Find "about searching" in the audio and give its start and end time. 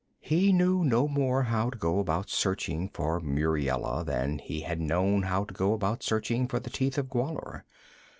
1.99-2.89, 5.73-6.47